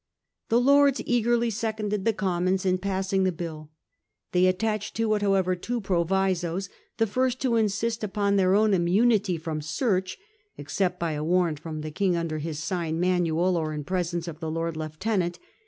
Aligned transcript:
The 0.49 0.59
Lords 0.59 0.99
eagerly 1.05 1.51
seconded 1.51 2.05
the 2.05 2.11
Commons 2.13 2.65
in 2.65 2.79
passing 2.79 3.23
the 3.23 3.31
bill. 3.31 3.69
They 4.31 4.47
attached 4.47 4.95
to 4.95 5.13
it 5.13 5.21
however 5.21 5.55
two 5.55 5.79
provisos: 5.79 6.69
the 6.97 7.05
The 7.05 7.05
Lords' 7.05 7.13
first 7.13 7.41
to 7.41 7.49
insisL 7.51 8.01
upon 8.05 8.35
their 8.35 8.55
own 8.55 8.73
immunity 8.73 9.37
from 9.37 9.59
provisos. 9.59 9.75
search, 9.77 10.17
except 10.57 10.99
by 10.99 11.11
a 11.11 11.23
warrant 11.23 11.59
from 11.59 11.81
the 11.81 11.91
King 11.91 12.15
under 12.15 12.39
his 12.39 12.57
sign 12.63 12.99
manual, 12.99 13.55
or 13.55 13.73
in 13.73 13.83
presence 13.83 14.27
of 14.27 14.39
the 14.39 14.49
lord 14.49 14.75
lieu 14.75 14.89
tenant. 14.99 15.37